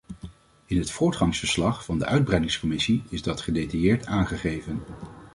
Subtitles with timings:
[0.65, 4.83] In het voortgangsverslag van de uitbreidingscommissie is dat gedetailleerd aangegeven.